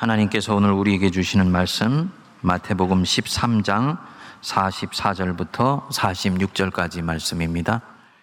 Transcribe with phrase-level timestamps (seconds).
[0.00, 2.10] 하나님께서 오늘 우리에게 주시는 말씀
[2.40, 3.98] 마태복음 13장
[4.40, 7.82] 44절부터 46절까지 말씀입니다.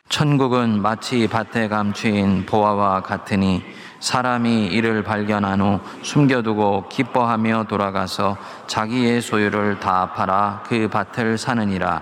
[0.09, 3.63] 천국은 마치 밭에 감추인 보화와 같으니
[3.99, 12.01] 사람이 이를 발견한 후 숨겨두고 기뻐하며 돌아가서 자기의 소유를 다 팔아 그 밭을 사느니라.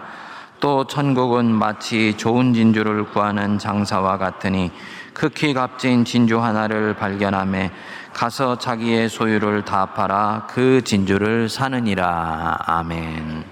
[0.61, 4.71] 또 천국은 마치 좋은 진주를 구하는 장사와 같으니
[5.13, 7.71] 극히 값진 진주 하나를 발견함에
[8.15, 12.57] 가서 자기의 소유를 다 팔아 그 진주를 사느니라.
[12.65, 13.43] 아멘.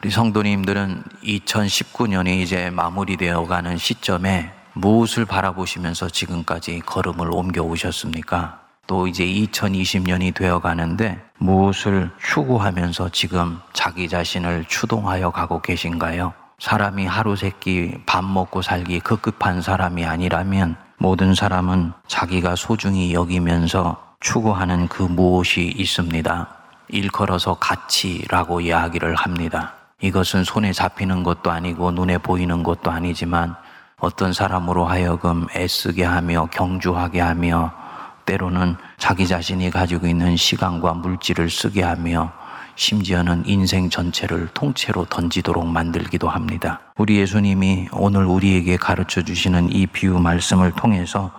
[0.00, 8.60] 우리 성도님들은 2019년이 이제 마무리되어 가는 시점에 무엇을 바라보시면서 지금까지 걸음을 옮겨 오셨습니까?
[8.86, 16.32] 또 이제 2020년이 되어 가는데 무엇을 추구하면서 지금 자기 자신을 추동하여 가고 계신가요?
[16.60, 24.88] 사람이 하루 세끼 밥 먹고 살기 급급한 사람이 아니라면 모든 사람은 자기가 소중히 여기면서 추구하는
[24.88, 26.48] 그 무엇이 있습니다.
[26.88, 29.74] 일컬어서 가치라고 이야기를 합니다.
[30.00, 33.54] 이것은 손에 잡히는 것도 아니고 눈에 보이는 것도 아니지만
[34.00, 37.70] 어떤 사람으로 하여금 애쓰게 하며 경주하게 하며
[38.24, 42.32] 때로는 자기 자신이 가지고 있는 시간과 물질을 쓰게 하며
[42.76, 46.80] 심지어는 인생 전체를 통째로 던지도록 만들기도 합니다.
[46.98, 51.32] 우리 예수님이 오늘 우리에게 가르쳐 주시는 이 비유 말씀을 통해서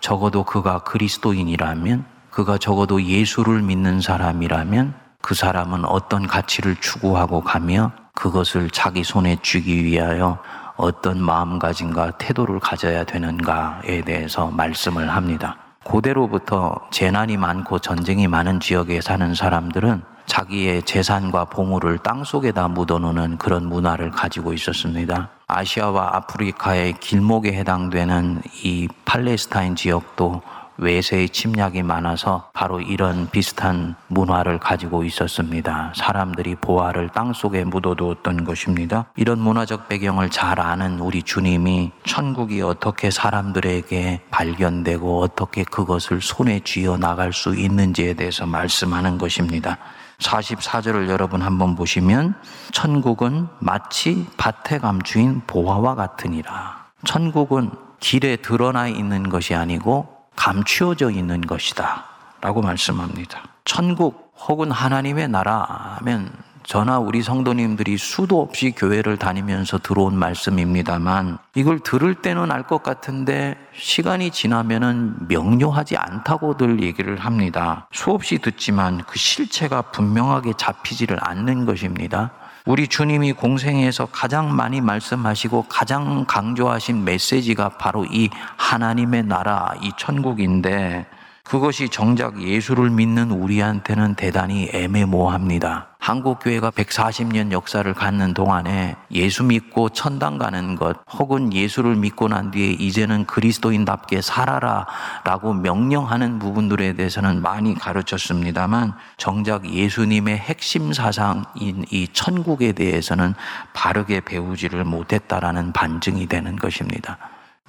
[0.00, 8.70] 적어도 그가 그리스도인이라면 그가 적어도 예수를 믿는 사람이라면 그 사람은 어떤 가치를 추구하고 가며 그것을
[8.70, 10.38] 자기 손에 쥐기 위하여
[10.76, 15.56] 어떤 마음가짐과 태도를 가져야 되는가에 대해서 말씀을 합니다.
[15.84, 23.68] 고대로부터 재난이 많고 전쟁이 많은 지역에 사는 사람들은 자기의 재산과 보물을 땅 속에다 묻어놓는 그런
[23.68, 25.30] 문화를 가지고 있었습니다.
[25.46, 30.42] 아시아와 아프리카의 길목에 해당되는 이 팔레스타인 지역도
[30.78, 35.92] 외세의 침략이 많아서 바로 이런 비슷한 문화를 가지고 있었습니다.
[35.96, 39.06] 사람들이 보화를 땅 속에 묻어두었던 것입니다.
[39.16, 46.98] 이런 문화적 배경을 잘 아는 우리 주님이 천국이 어떻게 사람들에게 발견되고 어떻게 그것을 손에 쥐어
[46.98, 49.78] 나갈 수 있는지에 대해서 말씀하는 것입니다.
[50.18, 52.34] 44절을 여러분 한번 보시면
[52.72, 56.86] 천국은 마치 밭에 감추인 보화와 같으니라.
[57.04, 62.04] 천국은 길에 드러나 있는 것이 아니고 감추어져 있는 것이다.
[62.40, 63.42] 라고 말씀합니다.
[63.64, 66.30] 천국 혹은 하나님의 나라면
[66.66, 73.56] 저나 우리 성도님들이 수도 없이 교회를 다니면서 들어온 말씀입니다만 이걸 들을 때는 알 것 같은데
[73.72, 77.86] 시간이 지나면은 명료하지 않다고들 얘기를 합니다.
[77.92, 82.32] 수없이 듣지만 그 실체가 분명하게 잡히지를 않는 것입니다.
[82.64, 91.06] 우리 주님이 공생에서 가장 많이 말씀하시고 가장 강조하신 메시지가 바로 이 하나님의 나라, 이 천국인데
[91.48, 95.90] 그것이 정작 예수를 믿는 우리한테는 대단히 애매모호합니다.
[96.00, 102.50] 한국 교회가 140년 역사를 갖는 동안에 예수 믿고 천당 가는 것 혹은 예수를 믿고 난
[102.50, 104.86] 뒤에 이제는 그리스도인답게 살아라
[105.22, 113.34] 라고 명령하는 부분들에 대해서는 많이 가르쳤습니다만 정작 예수님의 핵심 사상인 이 천국에 대해서는
[113.72, 117.18] 바르게 배우지를 못했다라는 반증이 되는 것입니다.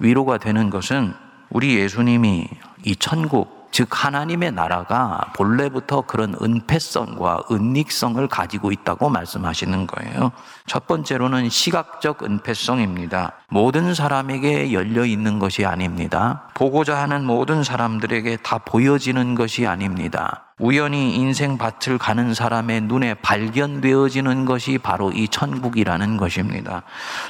[0.00, 1.14] 위로가 되는 것은
[1.50, 2.48] 우리 예수님이
[2.84, 10.32] 이 천국 즉 하나님의 나라가 본래부터 그런 은폐성과 은닉성을 가지고 있다고 말씀하시는 거예요.
[10.66, 13.32] 첫 번째로는 시각적 은폐성입니다.
[13.50, 16.42] 모든 사람에게 열려 있는 것이 아닙니다.
[16.52, 20.48] 보고자 하는 모든 사람들에게 다 보여지는 것이 아닙니다.
[20.60, 26.82] 우연히 인생 밭을 가는 사람의 눈에 발견되어지는 것이 바로 이 천국이라는 것입니다.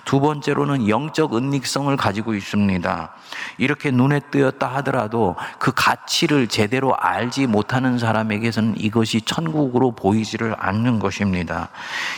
[0.06, 3.10] 두 번째로는 영적 은닉성을 가지고 있습니다.
[3.58, 11.68] 이렇게 눈에 뜨였다 하더라도 그 가치를 제대로 알지 못하는 사람에게서는 이것이 천국으로 보이지를 않는 것입니다.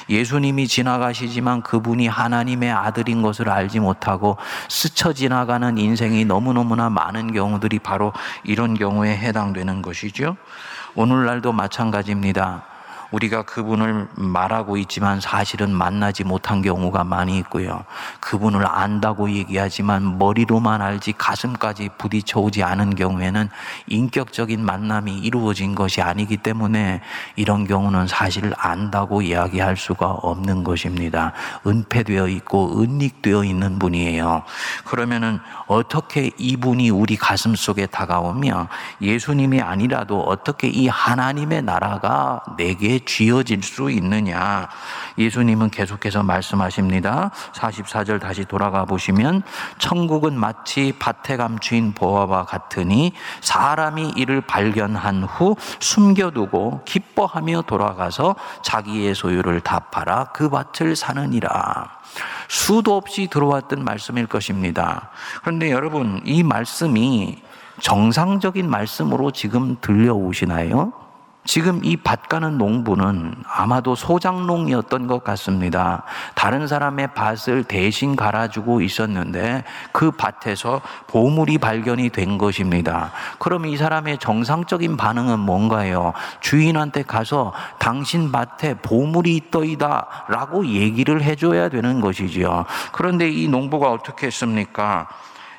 [0.09, 4.37] 예수님이 지나가시지만 그분이 하나님의 아들인 것을 알지 못 하고
[4.69, 8.13] 스쳐 지나가는 인생이 너무너무나 많은 경우들이 바로
[8.45, 10.37] 이런 경우에 해당되는 것이죠.
[10.95, 12.70] 오늘날도 마찬가지입니다.
[13.11, 17.85] 우리가 그분을 말하고 있지만 사실은 만나지 못한 경우가 많이 있고요.
[18.21, 23.49] 그분을 안다고 얘기하지만 머리로만 알지 가슴까지 부딪혀 오지 않은 경우에는
[23.89, 27.01] 인격적인 만남이 이루어진 것이 아니기 때문에
[27.37, 31.33] 이런 경우는 사실 안다고 이야기할 수가 없는 것입니다.
[31.67, 34.43] 은폐되어 있고 은닉되어 있는 분이에요.
[34.85, 38.69] 그러면은 어떻게 이분이 우리 가슴 속에 다가오며
[39.01, 44.69] 예수님이 아니라도 어떻게 이 하나님의 나라가 내게 쥐어질 수 있느냐?
[45.19, 47.31] 예수님은 계속해서 말씀하십니다.
[47.53, 49.43] 44절 다시 돌아가 보시면
[49.79, 59.61] 천국은 마치 밭에 감추인 보화와 같으니 사람이 이를 발견한 후 숨겨두고 기뻐하며 돌아가서 자기의 소유를
[59.61, 62.01] 다 팔아 그 밭을 사느니라.
[62.49, 65.11] 수도 없이 들어왔던 말씀일 것입니다.
[65.43, 67.39] 그런데 여러분, 이 말씀이
[67.81, 70.93] 정상적인 말씀으로 지금 들려오시나요?
[71.51, 76.05] 지금 이 밭 가는 농부는 아마도 소장농이었던 것 같습니다.
[76.37, 83.11] 다른 사람의 밭을 대신 갈아주고 있었는데 그 밭에서 보물이 발견이 된 것입니다.
[83.41, 86.13] 그럼 이 사람의 정상적인 반응은 뭔가요?
[86.39, 92.65] 주인한테 가서 당신 밭에 보물이 있더이다 라고 얘기를 해줘야 되는 것이지요.
[92.93, 95.09] 그런데 이 농부가 어떻게 했습니까?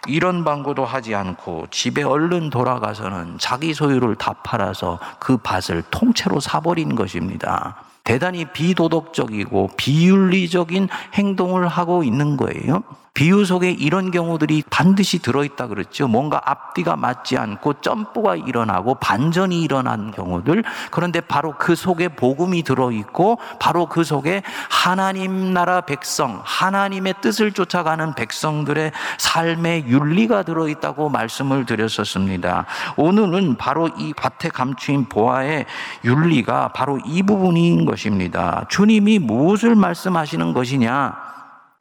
[0.07, 6.95] 이런 방구도 하지 않고 집에 얼른 돌아가서는 자기 소유를 다 팔아서 그 밭을 통째로 사버린
[6.95, 7.83] 것입니다.
[8.03, 12.83] 대단히 비도덕적이고 비윤리적인 행동을 하고 있는 거예요.
[13.13, 16.07] 비유 속에 이런 경우들이 반드시 들어있다 그랬죠.
[16.07, 20.63] 뭔가 앞뒤가 맞지 않고 점프가 일어나고 반전이 일어난 경우들.
[20.91, 28.15] 그런데 바로 그 속에 복음이 들어있고 바로 그 속에 하나님 나라 백성, 하나님의 뜻을 쫓아가는
[28.15, 32.65] 백성들의 삶의 윤리가 들어있다고 말씀을 드렸었습니다.
[32.95, 35.65] 오늘은 바로 이 밭에 감추인 보아의
[36.05, 38.65] 윤리가 바로 이 부분인 것입니다.
[38.69, 41.13] 주님이 무엇을 말씀하시는 것이냐?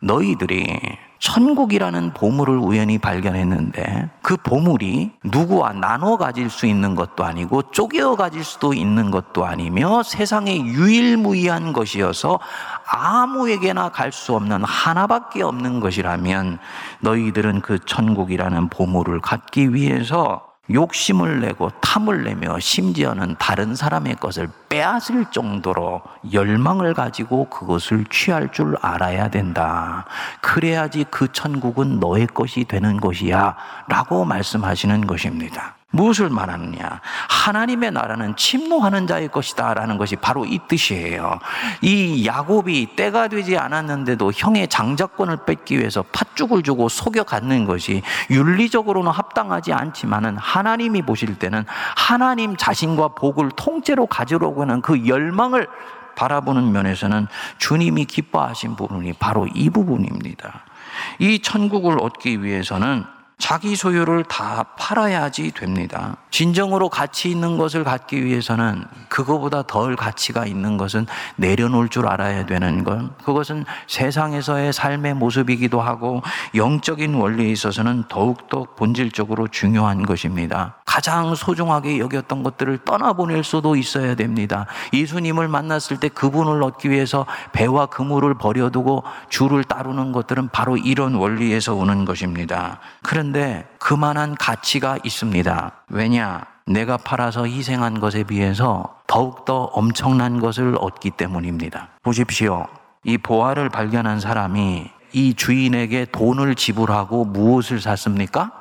[0.03, 8.17] 너희들이 천국이라는 보물을 우연히 발견했는데 그 보물이 누구와 나눠 가질 수 있는 것도 아니고 쪼개어
[8.17, 12.41] 가질 수도 있는 것도 아니며 세상에 유일무이한 것이어서
[12.87, 16.59] 아무에게나 갈 수 없는 하나밖에 없는 것이라면
[16.99, 25.27] 너희들은 그 천국이라는 보물을 갖기 위해서 욕심을 내고 탐을 내며 심지어는 다른 사람의 것을 빼앗을
[25.33, 26.03] 정도로
[26.33, 30.07] 열망을 가지고 그것을 취할 줄 알아야 된다.
[30.41, 33.57] 그래야지 그 천국은 너의 것이 되는 것이야.
[33.89, 35.80] 라고 말씀하시는 것입니다.
[35.91, 37.01] 무엇을 말하느냐?
[37.29, 41.41] 하나님의 나라는 침노하는 자의 것이다 라는 것이 바로 이 뜻이에요.
[41.83, 49.11] 이 야곱이 때가 되지 않았는데도 형의 장자권을 뺏기 위해서 팥죽을 주고 속여 갖는 것이 윤리적으로는
[49.11, 51.65] 합당하지 않지만은 하나님이 보실 때는
[51.97, 55.67] 하나님 자신과 복을 통째로 가지려고 하는 그 열망을
[56.15, 57.27] 바라보는 면에서는
[57.59, 60.65] 주님이 기뻐하신 부분이 바로 이 부분입니다.
[61.19, 63.05] 이 천국을 얻기 위해서는
[63.41, 66.17] 자기 소유를 다 팔아야지 됩니다.
[66.31, 71.07] 진정으로 가치 있는 것을 갖기 위해서는 그거보다 덜 가치가 있는 것은
[71.37, 73.17] 내려놓을 줄 알아야 되는 것.
[73.25, 76.23] 그것은 세상에서의 삶의 모습이기도 하고
[76.55, 80.77] 영적인 원리에 있어서는 더욱더 본질적으로 중요한 것입니다.
[80.85, 84.67] 가장 소중하게 여겼던 것들을 떠나보낼 수도 있어야 됩니다.
[84.93, 91.75] 예수님을 만났을 때 그분을 얻기 위해서 배와 그물을 버려두고 주를 따르는 것들은 바로 이런 원리에서
[91.75, 92.81] 오는 것입니다.
[93.03, 93.30] 그런데
[93.79, 95.73] 그만한 가치가 있습니다.
[95.89, 96.47] 왜냐?
[96.67, 101.89] 내가 팔아서 희생한 것에 비해서 더욱더 엄청난 것을 얻기 때문입니다.
[102.03, 102.67] 보십시오.
[103.05, 108.53] 이 보화를 발견한 사람이 이 주인에게 돈을 지불하고 무엇을 샀습니까?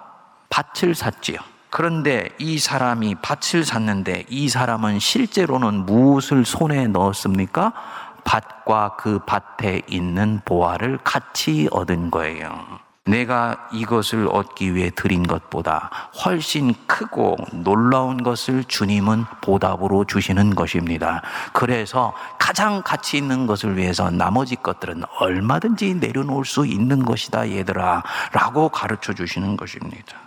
[0.49, 1.37] 밭을 샀지요.
[1.69, 7.73] 그런데 이 사람이 밭을 샀는데 이 사람은 실제로는 무엇을 손에 넣었습니까?
[8.23, 12.79] 밭과 그 밭에 있는 보화를 같이 얻은 거예요.
[13.05, 15.89] 내가 이것을 얻기 위해 드린 것보다
[16.23, 21.21] 훨씬 크고 놀라운 것을 주님은 보답으로 주시는 것입니다.
[21.53, 28.03] 그래서 가장 가치 있는 것을 위해서 나머지 것들은 얼마든지 내려놓을 수 있는 것이다, 얘들아.
[28.33, 30.17] 라고 가르쳐 주시는 것입니다.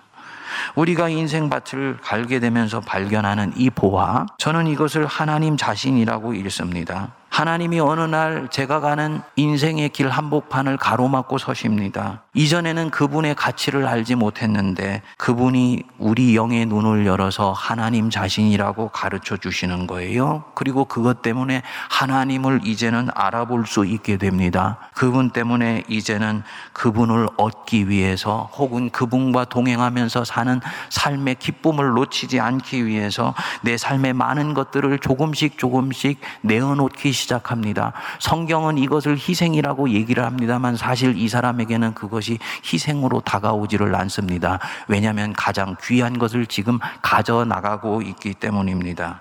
[0.75, 7.12] 우리가 인생밭을 갈게 되면서 발견하는 이 보화, 저는 이것을 하나님 자신이라고 읽습니다.
[7.32, 12.24] 하나님이 어느 날 제가 가는 인생의 길 한복판을 가로막고 서십니다.
[12.34, 20.44] 이전에는 그분의 가치를 알지 못했는데 그분이 우리 영의 눈을 열어서 하나님 자신이라고 가르쳐 주시는 거예요.
[20.54, 24.76] 그리고 그것 때문에 하나님을 이제는 알아볼 수 있게 됩니다.
[24.92, 26.42] 그분 때문에 이제는
[26.74, 30.60] 그분을 얻기 위해서 혹은 그분과 동행하면서 사는
[30.90, 37.93] 삶의 기쁨을 놓치지 않기 위해서 내 삶의 많은 것들을 조금씩 조금씩 내어놓기 시작합니다.
[38.19, 44.59] 성경은 이것을 희생이라고 얘기를 합니다만 사실 이 사람에게는 그것이 희생으로 다가오지를 않습니다.
[44.88, 49.21] 왜냐하면 가장 귀한 것을 지금 가져 나가고 있기 때문입니다.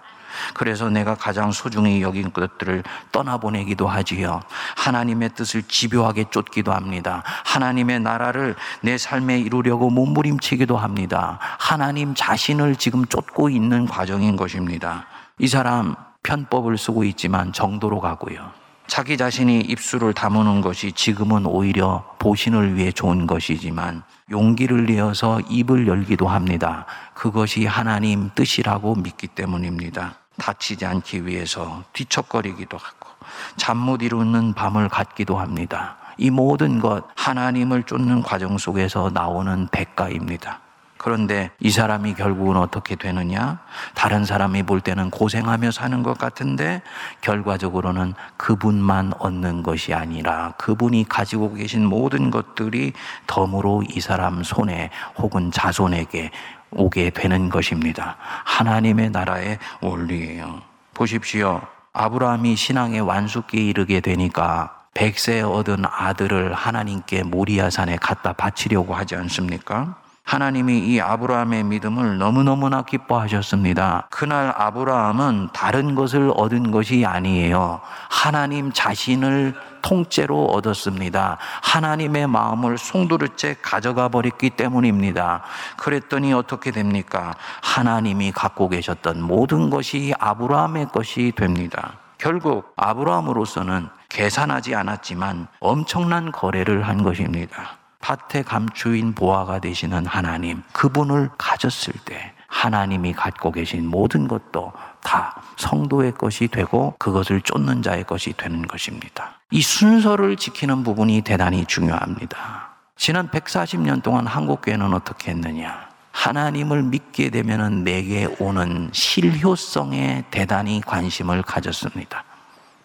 [0.53, 4.41] 그래서 내가 가장 소중히 여긴 것들을 떠나보내기도 하지요.
[4.77, 7.23] 하나님의 뜻을 집요하게 쫓기도 합니다.
[7.45, 11.37] 하나님의 나라를 내 삶에 이루려고 몸부림치기도 합니다.
[11.59, 15.05] 하나님 자신을 지금 쫓고 있는 과정인 것입니다.
[15.37, 18.51] 이 사람 편법을 쓰고 있지만 정도로 가고요.
[18.87, 26.27] 자기 자신이 입술을 다무는 것이 지금은 오히려 보신을 위해 좋은 것이지만 용기를 내어서 입을 열기도
[26.27, 26.85] 합니다.
[27.13, 30.15] 그것이 하나님 뜻이라고 믿기 때문입니다.
[30.37, 33.09] 다치지 않기 위해서 뒤척거리기도 하고
[33.55, 35.97] 잠 못 이루는 밤을 갖기도 합니다.
[36.17, 40.59] 이 모든 것 하나님을 쫓는 과정 속에서 나오는 대가입니다.
[41.03, 43.57] 그런데 이 사람이 결국은 어떻게 되느냐?
[43.95, 46.83] 다른 사람이 볼 때는 고생하며 사는 것 같은데
[47.21, 52.93] 결과적으로는 그분만 얻는 것이 아니라 그분이 가지고 계신 모든 것들이
[53.25, 56.29] 덤으로 이 사람 손에 혹은 자손에게
[56.69, 58.17] 오게 되는 것입니다.
[58.45, 60.61] 하나님의 나라의 원리예요.
[60.93, 61.61] 보십시오.
[61.93, 70.00] 아브라함이 신앙의 완숙기에 이르게 되니까 백세 얻은 아들을 하나님께 모리아산에 갖다 바치려고 하지 않습니까?
[70.31, 74.07] 하나님이 이 아브라함의 믿음을 너무너무나 기뻐하셨습니다.
[74.09, 77.81] 그날 아브라함은 다른 것을 얻은 것이 아니에요.
[78.09, 81.37] 하나님 자신을 통째로 얻었습니다.
[81.61, 85.41] 하나님의 마음을 송두리째 가져가 버렸기 때문입니다.
[85.75, 87.35] 그랬더니 어떻게 됩니까?
[87.61, 91.95] 하나님이 갖고 계셨던 모든 것이 아브라함의 것이 됩니다.
[92.17, 97.80] 결국 아브라함으로서는 계산하지 않았지만 엄청난 거래를 한 것입니다.
[98.01, 106.13] 밭의 감추인 보아가 되시는 하나님, 그분을 가졌을 때 하나님이 갖고 계신 모든 것도 다 성도의
[106.13, 109.39] 것이 되고 그것을 쫓는 자의 것이 되는 것입니다.
[109.51, 112.71] 이 순서를 지키는 부분이 대단히 중요합니다.
[112.97, 115.89] 지난 140년 동안 한국교회는 어떻게 했느냐?
[116.11, 122.25] 하나님을 믿게 되면 내게 오는 실효성에 대단히 관심을 가졌습니다.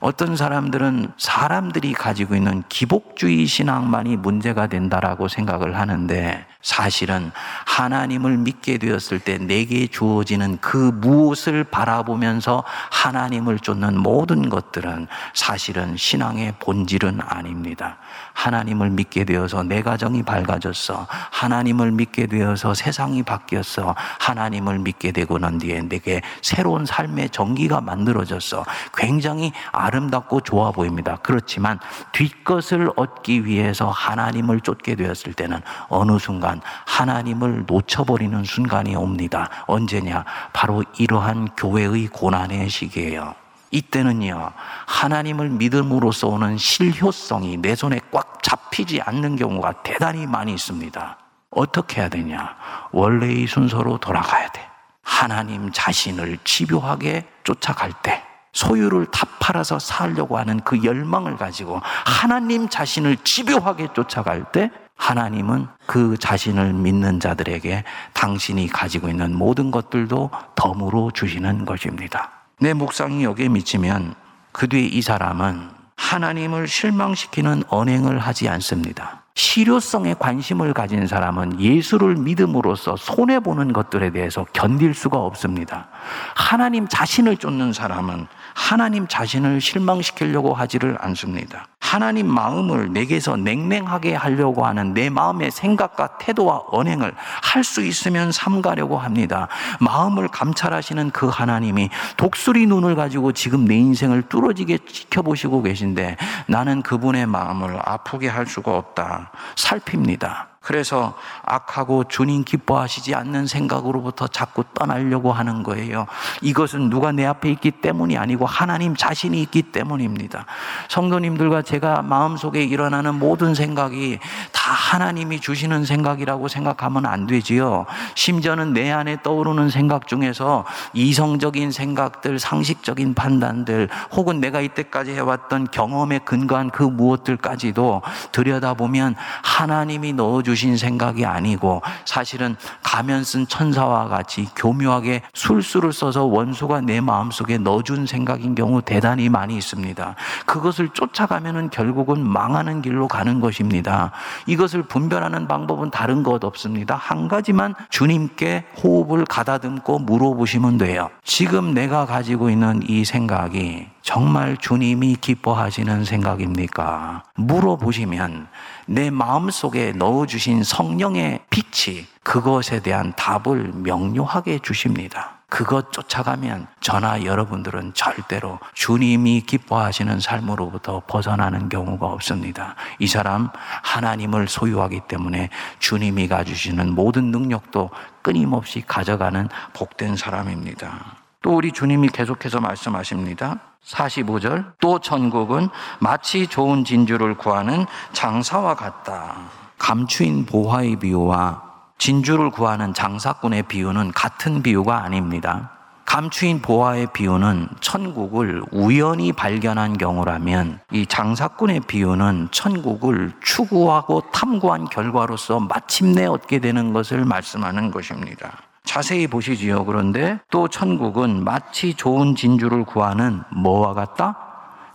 [0.07, 7.31] 어떤 사람들은 사람들이 가지고 있는 기복주의 신앙만이 문제가 된다라고 생각을 하는데 사실은
[7.67, 16.55] 하나님을 믿게 되었을 때 내게 주어지는 그 무엇을 바라보면서 하나님을 쫓는 모든 것들은 사실은 신앙의
[16.59, 17.99] 본질은 아닙니다.
[18.33, 21.07] 하나님을 믿게 되어서 내 가정이 밝아졌어.
[21.31, 23.95] 하나님을 믿게 되어서 세상이 바뀌었어.
[24.21, 28.65] 하나님을 믿게 되고 난 뒤에 내게 새로운 삶의 전기가 만들어졌어.
[28.95, 31.17] 굉장히 아름답고 좋아 보입니다.
[31.23, 31.79] 그렇지만
[32.13, 36.19] 뒷것을 얻기 위해서 하나님을 쫓게 되었을 때는 어느
[36.57, 39.49] 순간 하나님을 놓쳐버리는 순간이 옵니다.
[39.67, 40.25] 언제냐?
[40.53, 43.35] 바로 이러한 교회의 고난의 시기예요.
[43.71, 44.53] 이때는요,
[44.87, 51.19] 하나님을 믿음으로써 오는 실효성이 내 손에 꽉 잡히지 않는 경우가 대단히 많이 있습니다.
[51.51, 52.57] 어떻게 해야 되냐?
[52.93, 54.61] 원래의 순서로 돌아가야 돼.
[55.03, 58.23] 하나님 자신을 집요하게 쫓아갈 때,
[58.53, 66.17] 소유를 다 팔아서 살려고 하는 그 열망을 가지고 하나님 자신을 집요하게 쫓아갈 때, 하나님은 그
[66.19, 72.31] 자신을 믿는 자들에게 당신이 가지고 있는 모든 것들도 덤으로 주시는 것입니다.
[72.59, 74.15] 내 묵상이 여기에 미치면
[74.53, 79.23] 그 뒤에 이 사람은 하나님을 실망시키는 언행을 하지 않습니다.
[79.35, 85.89] 실효성에 관심을 가진 사람은 예수를 믿음으로써 손해보는 것들에 대해서 견딜 수가 없습니다.
[86.35, 91.67] 하나님 자신을 쫓는 사람은 하나님 자신을 실망시키려고 하지를 않습니다.
[91.79, 98.97] 하나님 마음을 내게서 냉랭하게 하려고 하는 내 마음의 생각과 태도와 언행을 할 수 있으면 삼가려고
[98.97, 99.49] 합니다.
[99.81, 107.27] 마음을 감찰하시는 그 하나님이 독수리 눈을 가지고 지금 내 인생을 뚫어지게 지켜보시고 계신데 나는 그분의
[107.27, 109.33] 마음을 아프게 할 수가 없다.
[109.57, 110.56] 살핍니다.
[110.67, 116.07] 그래서 악하고 주님 기뻐하시지 않는 생각으로부터 자꾸 떠나려고 하는 거예요.
[116.43, 120.45] 이것은 누가 내 앞에 있기 때문이 아니고 하나님 자신이 있기 때문입니다.
[120.89, 124.19] 성도님들과 제가 마음속에 일어나는 모든 생각이
[124.51, 127.87] 다 하나님이 주시는 생각이라고 생각하면 안 되지요.
[128.17, 136.19] 심지어는 내 안에 떠오르는 생각 중에서 이성적인 생각들, 상식적인 판단들, 혹은 내가 이때까지 해왔던 경험에
[136.19, 145.21] 근거한 그 무엇들까지도 들여다보면 하나님이 넣어주신 주신 생각이 아니고 사실은 가면 쓴 천사와 같이 교묘하게
[145.35, 150.15] 술수를 써서 원수가 내 마음속에 넣어준 생각인 경우 대단히 많이 있습니다.
[150.47, 154.13] 그것을 쫓아가면은 결국은 망하는 길로 가는 것입니다.
[154.47, 156.97] 이것을 분별하는 방법은 다른 것 없습니다.
[156.97, 161.11] 한 가지만 주님께 호흡을 가다듬고 물어보시면 돼요.
[161.23, 167.25] 지금 내가 가지고 있는 이 생각이 정말 주님이 기뻐하시는 생각입니까?
[167.35, 168.47] 물어보시면
[168.87, 175.37] 내 마음 속에 넣어주신 성령의 빛이 그것에 대한 답을 명료하게 주십니다.
[175.49, 182.75] 그것 쫓아가면 저나 여러분들은 절대로 주님이 기뻐하시는 삶으로부터 벗어나는 경우가 없습니다.
[182.99, 183.51] 이 사람
[183.83, 187.91] 하나님을 소유하기 때문에 주님이 가주시는 모든 능력도
[188.23, 191.26] 끊임없이 가져가는 복된 사람입니다.
[191.47, 193.61] 또 우리 주님이 계속해서 말씀하십니다.
[193.85, 194.73] 45절.
[194.81, 195.69] 또 천국은
[196.01, 199.37] 마치 좋은 진주를 구하는 장사와 같다.
[199.79, 201.63] 감추인 보화의 비유와
[201.99, 205.71] 진주를 구하는 장사꾼의 비유는 같은 비유가 아닙니다.
[206.05, 216.27] 감추인 보화의 비유는 천국을 우연히 발견한 경우라면 이 장사꾼의 비유는 천국을 추구하고 탐구한 결과로서 마침내
[216.27, 218.66] 얻게 되는 것을 말씀하는 것입니다.
[218.87, 219.85] 자세히 보시지요.
[219.85, 224.39] 그런데 또 천국은 마치 좋은 진주를 구하는 뭐와 같다?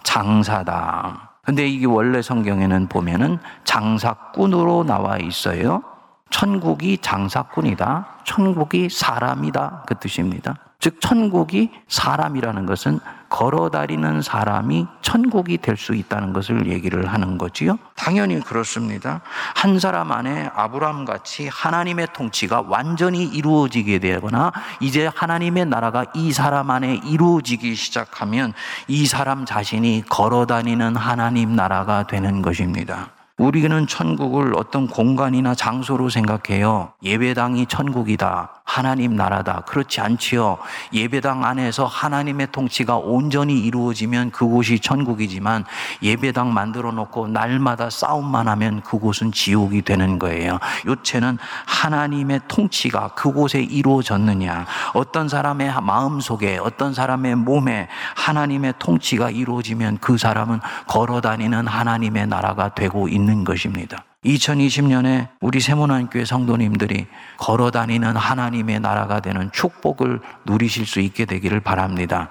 [0.03, 1.33] 장사다.
[1.43, 5.83] 근데 이게 원래 성경에는 보면은 장사꾼으로 나와 있어요.
[6.31, 8.21] 천국이 장사꾼이다.
[8.23, 9.83] 천국이 사람이다.
[9.85, 10.55] 그 뜻입니다.
[10.79, 12.99] 즉, 천국이 사람이라는 것은
[13.31, 17.79] 걸어 다니는 사람이 천국이 될 수 있다는 것을 얘기를 하는 거지요.
[17.95, 19.21] 당연히 그렇습니다.
[19.55, 26.69] 한 사람 안에 아브람 같이 하나님의 통치가 완전히 이루어지게 되거나 이제 하나님의 나라가 이 사람
[26.69, 28.53] 안에 이루어지기 시작하면
[28.87, 33.09] 이 사람 자신이 걸어 다니는 하나님 나라가 되는 것입니다.
[33.41, 36.93] 우리는 천국을 어떤 공간이나 장소로 생각해요.
[37.01, 38.61] 예배당이 천국이다.
[38.63, 39.63] 하나님 나라다.
[39.65, 40.59] 그렇지 않지요.
[40.93, 45.65] 예배당 안에서 하나님의 통치가 온전히 이루어지면 그곳이 천국이지만
[46.03, 50.59] 예배당 만들어 놓고 날마다 싸움만 하면 그곳은 지옥이 되는 거예요.
[50.85, 54.67] 요체는 하나님의 통치가 그곳에 이루어졌느냐.
[54.93, 62.27] 어떤 사람의 마음 속에 어떤 사람의 몸에 하나님의 통치가 이루어지면 그 사람은 걸어 다니는 하나님의
[62.27, 64.03] 나라가 되고 있는 있는 것입니다.
[64.25, 67.07] 2020년에 우리 세문안교회 성도님들이
[67.37, 72.29] 걸어 다니는 하나님의 나라가 되는 축복을 누리실 수 있게 되기를 바랍니다.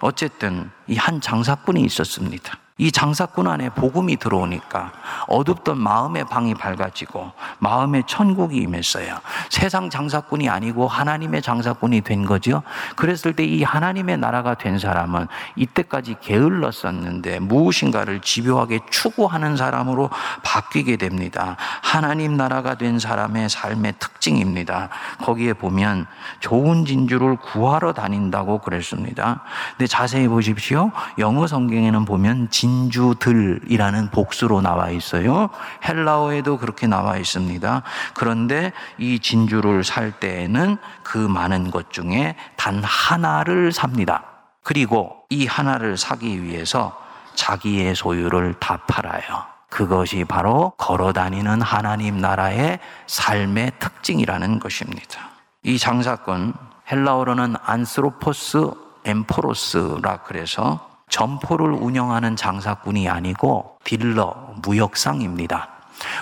[0.00, 2.58] 어쨌든 이 한 장사꾼이 있었습니다.
[2.80, 4.92] 이 장사꾼 안에 복음이 들어오니까
[5.26, 9.18] 어둡던 마음의 방이 밝아지고 마음의 천국이 임했어요.
[9.50, 12.62] 세상 장사꾼이 아니고 하나님의 장사꾼이 된 거죠.
[12.96, 20.08] 그랬을 때 이 하나님의 나라가 된 사람은 이때까지 게을렀었는데 무엇인가를 집요하게 추구하는 사람으로
[20.44, 21.56] 바뀌게 됩니다.
[21.82, 24.88] 하나님 나라가 된 사람의 삶의 특징입니다.
[25.22, 26.06] 거기에 보면
[26.38, 29.42] 좋은 진주를 구하러 다닌다고 그랬습니다.
[29.76, 30.92] 근데 자세히 보십시오.
[31.18, 35.50] 영어 성경에는 보면 진 진주들이라는 복수로 나와 있어요.
[35.86, 37.82] 헬라어에도 그렇게 나와 있습니다.
[38.14, 44.24] 그런데 이 진주를 살 때에는 그 많은 것 중에 단 하나를 삽니다.
[44.62, 46.96] 그리고 이 하나를 사기 위해서
[47.34, 49.44] 자기의 소유를 다 팔아요.
[49.68, 55.30] 그것이 바로 걸어 다니는 하나님 나라의 삶의 특징이라는 것입니다.
[55.62, 56.54] 이 장사건
[56.90, 58.70] 헬라어로는 안스로포스
[59.04, 65.68] 엠포로스라 그래서 점포를 운영하는 장사꾼이 아니고 딜러, 무역상입니다.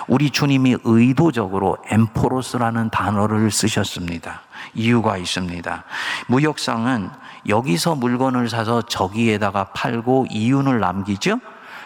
[0.07, 4.41] 우리 주님이 의도적으로 엠포로스라는 단어를 쓰셨습니다.
[4.73, 5.83] 이유가 있습니다.
[6.27, 7.09] 무역상은
[7.47, 11.39] 여기서 물건을 사서 저기에다가 팔고 이윤을 남기죠?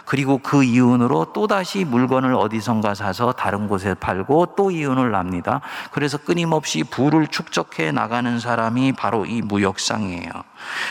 [0.05, 5.61] 그리고 그 이윤으로 또다시 물건을 어디선가 사서 다른 곳에 팔고 또 이윤을 납니다.
[5.91, 10.29] 그래서 끊임없이 부를 축적해 나가는 사람이 바로 이 무역상이에요.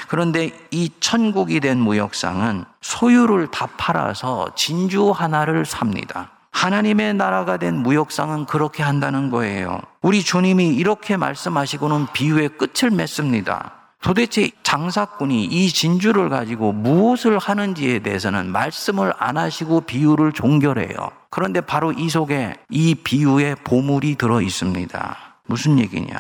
[0.08, 6.30] 그런데 이 천국이 된 무역상은 소유를 다 팔아서 진주 하나를 삽니다.
[6.52, 9.80] 하나님의 나라가 된 무역상은 그렇게 한다는 거예요.
[10.00, 13.81] 우리 주님이 이렇게 말씀하시고는 비유의 끝을 맺습니다.
[14.02, 20.96] 도대체 장사꾼이 이 진주를 가지고 무엇을 하는지에 대해서는 말씀을 안 하시고 비유를 종결해요.
[21.30, 25.16] 그런데 바로 이 속에 이 비유의 보물이 들어 있습니다.
[25.46, 26.16] 무슨 얘기냐?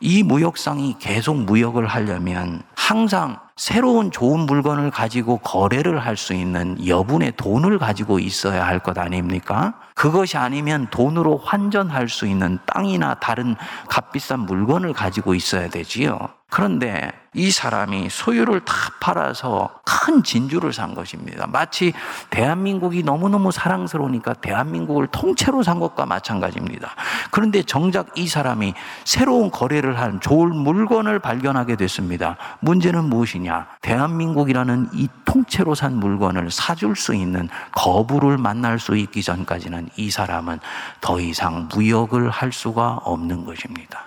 [0.00, 7.34] 이 무역상이 계속 무역을 하려면 항상 새로운 좋은 물건을 가지고 거래를 할 수 있는 여분의
[7.36, 9.74] 돈을 가지고 있어야 할 것 아닙니까?
[9.94, 13.54] 그것이 아니면 돈으로 환전할 수 있는 땅이나 다른
[13.90, 16.16] 값비싼 물건을 가지고 있어야 되지요.
[16.48, 21.46] 그런데 이 사람이 소유를 다 팔아서 큰 진주를 산 것입니다.
[21.46, 21.92] 마치
[22.30, 26.90] 대한민국이 너무너무 사랑스러우니까 대한민국을 통째로 산 것과 마찬가지입니다.
[27.30, 32.36] 그런데 정작 이 사람이 새로운 거래를 한 좋은 물건을 발견하게 됐습니다.
[32.60, 33.49] 문제는 무엇이냐?
[33.82, 40.60] 대한민국이라는 이 통째로 산 물건을 사줄 수 있는 거부를 만날 수 있기 전까지는 이 사람은
[41.00, 44.04] 더 이상 무역을 할 수가 없는 것입니다.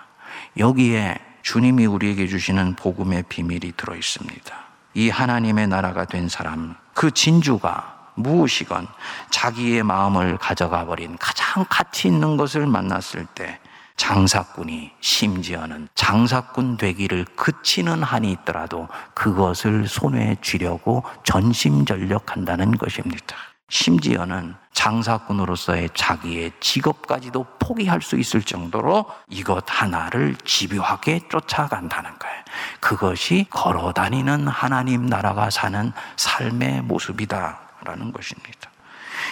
[0.57, 4.55] 여기에 주님이 우리에게 주시는 복음의 비밀이 들어 있습니다.
[4.95, 8.87] 이 하나님의 나라가 된 사람, 그 진주가 무엇이건
[9.31, 13.59] 자기의 마음을 가져가 버린 가장 가치 있는 것을 만났을 때
[13.95, 23.35] 장사꾼이 심지어는 장사꾼 되기를 그치는 한이 있더라도 그것을 손에 쥐려고 전심전력한다는 것입니다.
[23.69, 32.43] 심지어는 장사꾼으로서의 자기의 직업까지도 포기할 수 있을 정도로 이것 하나를 집요하게 쫓아간다는 거예요.
[32.79, 38.72] 그것이 걸어 다니는 하나님 나라가 사는 삶의 모습이다라는 것입니다.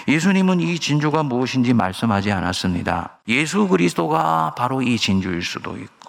[0.08, 3.20] 예수님은 이 진주가 무엇인지 말씀하지 않았습니다.
[3.28, 6.01] 예수 그리스도가 바로 이 진주일 수도 있고,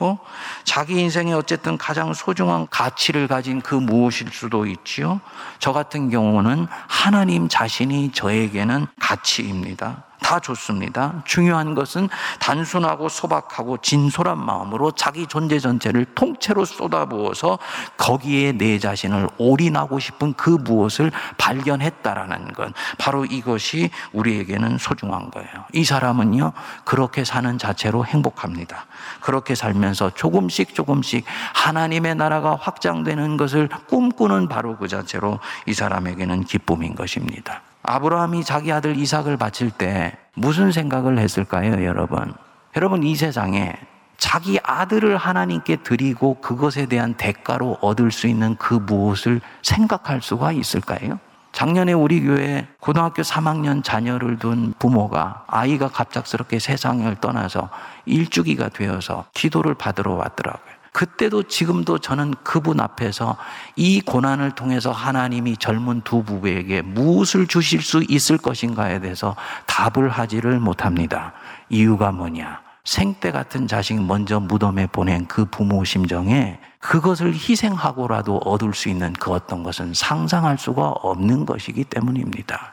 [0.65, 5.21] 자기 인생에 어쨌든 가장 소중한 가치를 가진 그 무엇일 수도 있지요.
[5.59, 10.05] 저 같은 경우는 하나님 자신이 저에게는 가치입니다.
[10.23, 11.23] 다 좋습니다.
[11.27, 17.59] 중요한 것은 단순하고 소박하고 진솔한 마음으로 자기 존재 전체를 통째로 쏟아부어서
[17.99, 22.73] 거기에 내 자신을 올인하고 싶은 그 무엇을 발견했다라는 것.
[22.97, 25.49] 바로 이것이 우리에게는 소중한 거예요.
[25.75, 26.53] 이 사람은요,
[26.85, 28.87] 그렇게 사는 자체로 행복합니다.
[29.21, 31.25] 그렇게 살면 서 조금씩 조금씩
[31.55, 37.63] 하나님의 나라가 확장되는 것을 꿈꾸는 바로 그 자체로 이 사람에게는 기쁨인 것입니다.
[37.83, 42.33] 아브라함이 자기 아들 이삭을 바칠 때 무슨 생각을 했을까요, 여러분?
[42.77, 43.75] 여러분, 이 세상에
[44.17, 51.19] 자기 아들을 하나님께 드리고 그것에 대한 대가로 얻을 수 있는 그 무엇을 생각할 수가 있을까요?
[51.51, 57.69] 작년에 우리 교회 고등학교 3학년 자녀를 둔 부모가 아이가 갑작스럽게 세상을 떠나서
[58.07, 60.73] 일주기가 되어서 기도를 받으러 왔더라고요.
[60.93, 63.37] 그때도 지금도 저는 그분 앞에서
[63.77, 69.35] 이 고난을 통해서 하나님이 젊은 두 부부에게 무엇을 주실 수 있을 것인가에 대해서
[69.67, 71.33] 답을 하지를 못합니다.
[71.71, 72.61] 이유가 뭐냐?
[72.85, 79.31] 생때 같은 자식 먼저 무덤에 보낸 그 부모 심정에 그것을 희생하고라도 얻을 수 있는 그
[79.31, 82.73] 어떤 것은 상상할 수가 없는 것이기 때문입니다.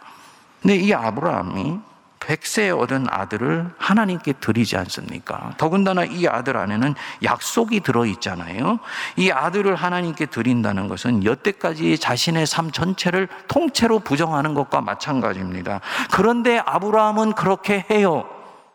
[0.62, 1.80] 근데 이 아브라함이
[2.20, 5.54] 백세 얻은 아들을 하나님께 드리지 않습니까?
[5.58, 8.80] 더군다나 이 아들 안에는 약속이 들어있잖아요.
[9.16, 15.82] 이 아들을 하나님께 드린다는 것은 여태까지 자신의 삶 전체를 통째로 부정하는 것과 마찬가지입니다.
[16.12, 18.26] 그런데 아브라함은 그렇게 해요.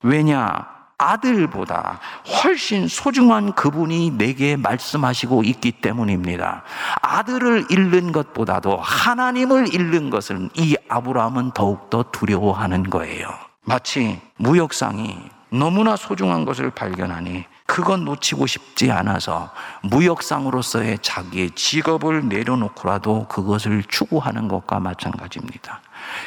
[0.03, 0.74] 왜냐?
[0.99, 6.63] 아들보다 훨씬 소중한 그분이 내게 말씀하시고 있기 때문입니다.
[7.03, 13.29] 아들을 잃는 것보다도 하나님을 잃는 것을 이 아브라함은 더욱더 두려워하는 거예요.
[13.65, 15.19] 마치 무역상이
[15.51, 19.50] 너무나 소중한 것을 발견하니 그건 놓치고 싶지 않아서
[19.83, 25.81] 무역상으로서의 자기의 직업을 내려놓고라도 그것을 추구하는 것과 마찬가지입니다.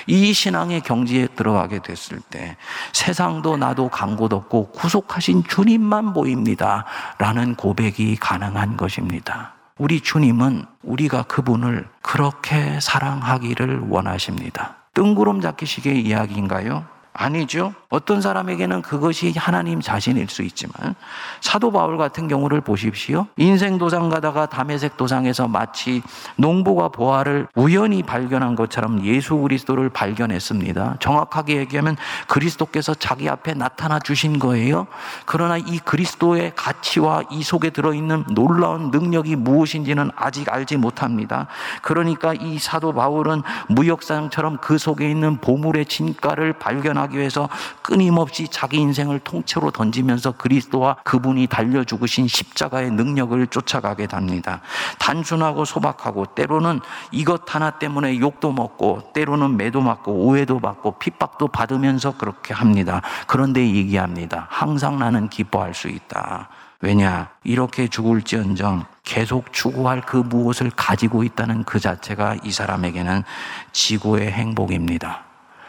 [0.08, 2.58] 이 신앙의 경지에 들어가게 됐을 때
[2.92, 6.86] 세상도 나도 간곳 없고 구속하신 주님만 보입니다.
[7.20, 9.54] 라는 고백이 가능한 것입니다.
[9.78, 14.78] 우리 주님은 우리가 그분을 그렇게 사랑하기를 원하십니다.
[14.96, 16.97] 뜬구름 잡기식의 이야기인가요?
[17.18, 17.74] 아니죠.
[17.90, 20.94] 어떤 사람에게는 그것이 하나님 자신일 수 있지만
[21.42, 23.26] 사도 바울 같은 경우를 보십시오.
[23.38, 26.04] 인생 도상 가다가 담에색 도상에서 마치
[26.36, 30.98] 농부가 보화를 우연히 발견한 것처럼 예수 그리스도를 발견했습니다.
[31.00, 34.86] 정확하게 얘기하면 그리스도께서 자기 앞에 나타나 주신 거예요.
[35.26, 41.48] 그러나 이 그리스도의 가치와 이 속에 들어 있는 놀라운 능력이 무엇인지는 아직 알지 못합니다.
[41.82, 47.50] 그러니까 이 사도 바울은 무역상처럼 그 속에 있는 보물의 진가를 발견하 기 위해서
[47.82, 54.62] 끊임없이 자기 인생을 통째로 던지면서 그리스도와 그분이 달려 죽으신 십자가의 능력을 쫓아가게 됩니다.
[55.00, 56.80] 단순하고 소박하고 때로는
[57.12, 63.02] 이것 하나 때문에 욕도 먹고 때로는 매도 맞고 오해도 받고 핍박도 받으면서 그렇게 합니다.
[63.28, 64.48] 그런데 얘기합니다.
[64.50, 66.50] 항상 나는 기뻐할 수 있다.
[66.82, 67.30] 왜냐?
[67.44, 73.24] 이렇게 죽을지언정 계속 추구할 그 무엇을 가지고 있다는 그 자체가 이 사람에게는
[73.72, 75.27] 지고의 행복입니다.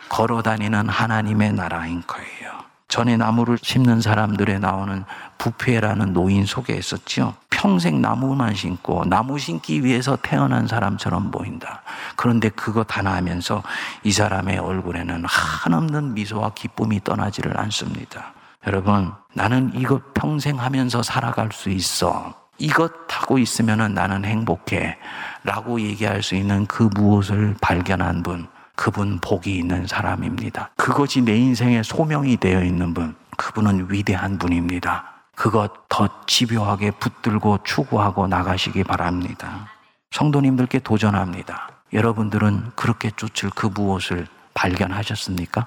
[0.08, 2.58] 걸어 다니는 하나님의 나라인 거예요.
[2.88, 5.04] 전에 나무를 심는 사람들에 나오는
[5.36, 7.34] 부패라는 노인 속에 있었죠.
[7.50, 11.82] 평생 나무만 심고 나무 심기 위해서 태어난 사람처럼 보인다.
[12.16, 13.62] 그런데 그것 하나 하면서
[14.04, 18.32] 이 사람의 얼굴에는 한없는 미소와 기쁨이 떠나지를 않습니다.
[18.66, 22.34] 여러분, 나는 이것 평생 하면서 살아갈 수 있어.
[22.58, 24.96] 이것 하고 있으면 나는 행복해.
[25.44, 28.48] 라고 얘기할 수 있는 그 무엇을 발견한 분.
[28.78, 30.70] 그분 복이 있는 사람입니다.
[30.76, 35.04] 그것이 내 인생의 소명이 되어 있는 분, 그분은 위대한 분입니다.
[35.34, 39.66] 그것 더 집요하게 붙들고 추구하고 나가시기 바랍니다.
[40.12, 41.70] 성도님들께 도전합니다.
[41.92, 45.66] 여러분들은 그렇게 쫓을 그 무엇을 발견하셨습니까?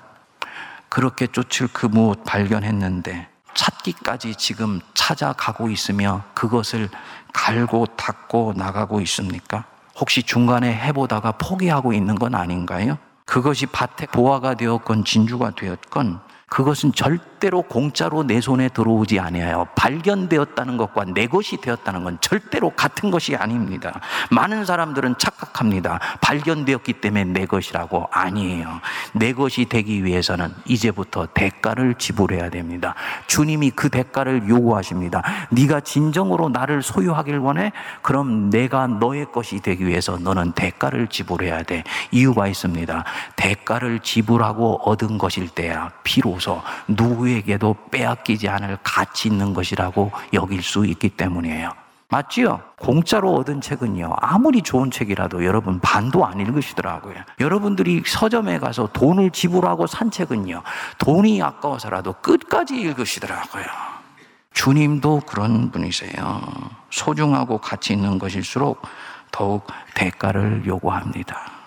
[0.88, 6.88] 그렇게 쫓을 그 무엇 발견했는데 찾기까지 지금 찾아가고 있으며 그것을
[7.34, 9.66] 갈고 닦고 나가고 있습니까?
[10.02, 12.98] 혹시 중간에 해보다가 포기하고 있는 건 아닌가요?
[13.26, 16.20] 그것이 밭의 보화가 되었건 진주가 되었건
[16.52, 23.10] 그것은 절대로 공짜로 내 손에 들어오지 아니하여 발견되었다는 것과 내 것이 되었다는 건 절대로 같은
[23.10, 24.02] 것이 아닙니다.
[24.32, 25.98] 많은 사람들은 착각합니다.
[26.20, 28.82] 발견되었기 때문에 내 것이라고 아니에요.
[29.14, 32.96] 내 것이 되기 위해서는 이제부터 대가를 지불해야 됩니다.
[33.28, 35.24] 주님이 그 대가를 요구하십니다.
[35.52, 37.72] 네가 진정으로 나를 소유하길 원해?
[38.02, 41.86] 그럼 내가 너의 것이 되기 위해서 너는 대가를 지불해야 돼.
[42.12, 43.06] 이유가 있습니다.
[43.38, 50.86] 대가를 지불하고 얻은 것일 때야 비로 소 누구에게도 빼앗기지 않을 가치 있는 것이라고 여길 수
[50.86, 51.72] 있기 때문이에요.
[52.10, 52.62] 맞지요?
[52.78, 57.16] 공짜로 얻은 책은요, 아무리 좋은 책이라도 여러분 반도 안 읽으시더라고요.
[57.40, 60.62] 여러분들이 서점에 가서 돈을 지불하고 산 책은요,
[60.98, 63.64] 돈이 아까워서라도 끝까지 읽으시더라고요.
[64.54, 66.42] 주님도 그런 분이세요.
[66.90, 68.82] 소중하고 가치 있는 것일수록
[69.32, 71.61] 더욱 대가를 요구합니다.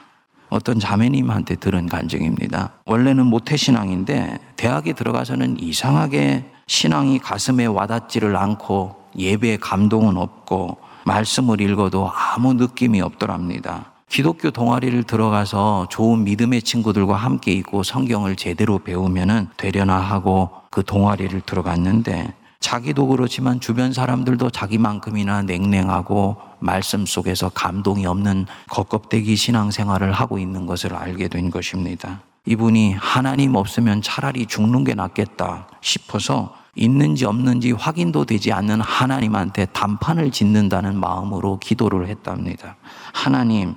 [0.55, 2.75] 어떤 자매님한테 들은 간증입니다.
[2.87, 12.55] 원래는 모태신앙인데 대학에 들어가서는 이상하게 신앙이 가슴에 와닿지를 않고 예배에 감동은 없고 말씀을 읽어도 아무
[12.55, 13.95] 느낌이 없더랍니다.
[14.09, 21.41] 기독교 동아리를 들어가서 좋은 믿음의 친구들과 함께 있고 성경을 제대로 배우면은 되려나 하고 그 동아리를
[21.41, 22.33] 들어갔는데
[22.65, 30.95] 자기도 그렇지만 주변 사람들도 자기만큼이나 냉랭하고 말씀 속에서 감동이 없는 겉껍데기 신앙생활을 하고 있는 것을
[30.95, 32.23] 알게 된 것입니다.
[32.47, 40.31] 이분이 하나님 없으면 차라리 죽는 게 낫겠다 싶어서 있는지 없는지 확인도 되지 않는 하나님한테 단판을
[40.31, 42.77] 짓는다는 마음으로 기도를 했답니다.
[43.13, 43.75] 하나님,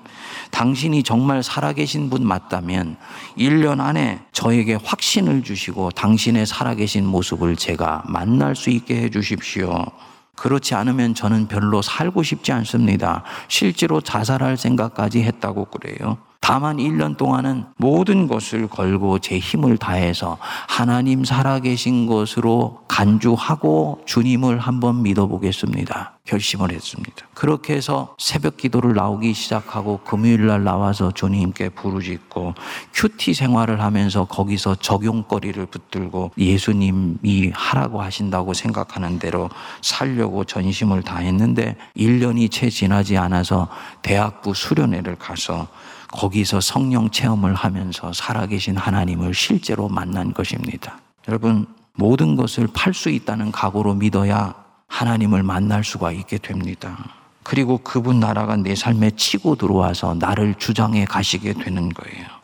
[0.52, 2.98] 당신이 정말 살아계신 분 맞다면
[3.38, 9.86] 1년 안에 저에게 확신을 주시고 당신의 살아계신 모습을 제가 만날 수 있게 해 주십시오.
[10.36, 13.24] 그렇지 않으면 저는 별로 살고 싶지 않습니다.
[13.48, 16.18] 실제로 자살할 생각까지 했다고 그래요.
[16.40, 25.04] 다만 1년 동안은 모든 것을 걸고 제 힘을 다해서 하나님 살아계신 것으로 간주하고 주님을 한번
[25.04, 26.18] 믿어보겠습니다.
[26.28, 27.26] 결심을 했습니다.
[27.34, 32.54] 그렇게 해서 새벽 기도를 나오기 시작하고 금요일 날 나와서 주님께 부르짖고
[32.94, 39.50] 큐티 생활을 하면서 거기서 적용거리를 붙들고 예수님이 하라고 하신다고 생각하는 대로
[39.82, 43.70] 살려고 전심을 다했는데 1년이 채 지나지 않아서
[44.02, 45.68] 대학부 수련회를 가서
[46.12, 51.00] 거기서 성령 체험을 하면서 살아계신 하나님을 실제로 만난 것입니다.
[51.28, 54.54] 여러분, 모든 것을 팔 수 있다는 각오로 믿어야
[54.88, 56.98] 하나님을 만날 수가 있게 됩니다.
[57.44, 62.37] 그리고 그분 나라가 내 삶에 치고 들어와서 나를 주장해 가시게 되는 거예요.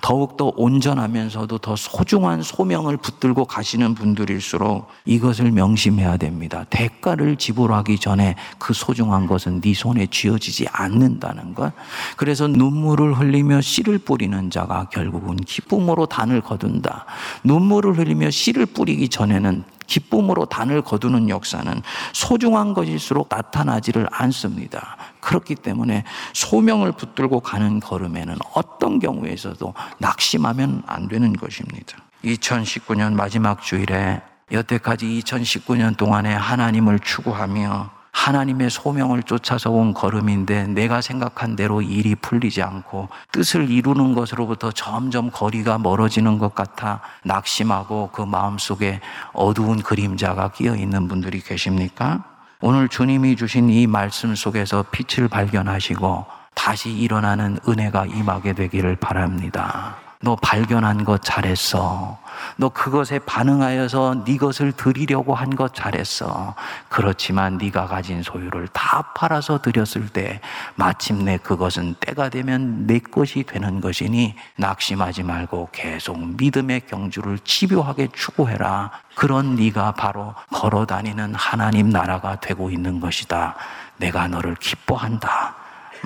[0.00, 6.64] 더욱더 온전하면서도 더 소중한 소명을 붙들고 가시는 분들일수록 이것을 명심해야 됩니다.
[6.70, 11.72] 대가를 지불하기 전에 그 소중한 것은 네 손에 쥐어지지 않는다는 것.
[12.16, 17.06] 그래서 눈물을 흘리며 씨를 뿌리는 자가 결국은 기쁨으로 단을 거둔다.
[17.44, 24.96] 눈물을 흘리며 씨를 뿌리기 전에는 기쁨으로 단을 거두는 역사는 소중한 것일수록 나타나지를 않습니다.
[25.20, 31.98] 그렇기 때문에 소명을 붙들고 가는 걸음에는 어떤 경우에서도 낙심하면 안 되는 것입니다.
[32.24, 34.22] 2019년 마지막 주일에
[34.52, 42.62] 여태까지 2019년 동안에 하나님을 추구하며 하나님의 소명을 쫓아서 온 걸음인데 내가 생각한 대로 일이 풀리지
[42.62, 49.00] 않고 뜻을 이루는 것으로부터 점점 거리가 멀어지는 것 같아 낙심하고 그 마음속에
[49.32, 52.24] 어두운 그림자가 끼어 있는 분들이 계십니까?
[52.62, 60.05] 오늘 주님이 주신 이 말씀 속에서 빛을 발견하시고 다시 일어나는 은혜가 임하게 되기를 바랍니다.
[60.26, 62.18] 너 발견한 것 잘했어.
[62.56, 66.54] 너 그것에 반응하여서 네 것을 드리려고 한 것 잘했어.
[66.88, 70.40] 그렇지만 네가 가진 소유를 다 팔아서 드렸을 때
[70.74, 78.90] 마침내 그것은 때가 되면 내 것이 되는 것이니 낙심하지 말고 계속 믿음의 경주를 집요하게 추구해라.
[79.14, 83.54] 그런 네가 바로 걸어 다니는 하나님 나라가 되고 있는 것이다.
[83.98, 85.55] 내가 너를 기뻐한다.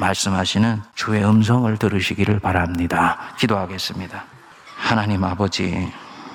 [0.00, 3.18] 말씀하시는 주의 음성을 들으시기를 바랍니다.
[3.38, 4.24] 기도하겠습니다.
[4.76, 5.92] 하나님 아버지,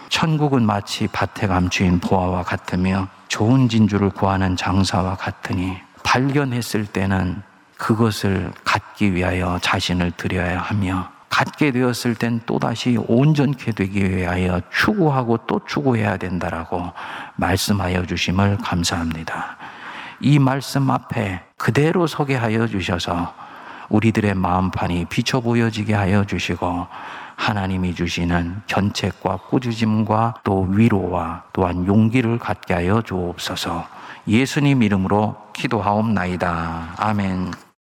[0.09, 7.41] 천국은 마치 밭에 감추인 보화와 같으며 좋은 진주를 구하는 장사와 같으니 발견했을 때는
[7.77, 15.59] 그것을 갖기 위하여 자신을 드려야 하며 갖게 되었을 땐 또다시 온전케 되기 위하여 추구하고 또
[15.67, 16.93] 추구해야 된다라고
[17.35, 19.57] 말씀하여 주심을 감사합니다.
[20.21, 23.33] 이 말씀 앞에 그대로 서게 하여 주셔서
[23.89, 26.87] 우리들의 마음판이 비춰 보여지게 하여 주시고
[27.35, 33.85] 하나님이 주시는 견책과 꾸짖음과 또 위로와 또한 용기를 갖게 하여 주옵소서.
[34.27, 36.95] 예수님 이름으로 기도하옵나이다.
[36.97, 37.64] 아멘.